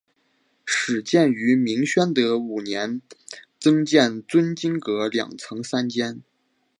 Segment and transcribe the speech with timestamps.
[0.65, 3.03] 始建于明宣德五年
[3.59, 6.23] 增建尊经阁两层三间。